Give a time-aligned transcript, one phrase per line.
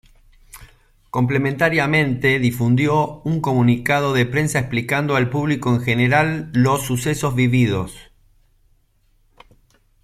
[1.11, 7.95] Complementariamente difundió un Comunicado de Prensa explicando al público en general los sucesos vividos.